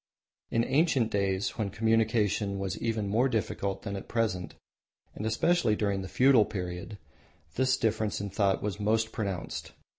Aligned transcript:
In 0.49 0.63
ancient 0.63 1.11
days, 1.11 1.59
when 1.59 1.69
communication 1.69 2.57
was 2.57 2.75
even 2.79 3.07
more 3.07 3.29
difficult 3.29 3.83
than 3.83 3.95
at 3.95 4.07
present, 4.07 4.55
and 5.13 5.27
especially 5.27 5.75
during 5.75 6.01
the 6.01 6.07
feudal 6.09 6.43
period, 6.43 6.97
this 7.53 7.77
difference 7.77 8.19
in 8.19 8.31
thought 8.31 8.63
was 8.63 8.79
most 8.79 9.11
pronounced. 9.11 9.73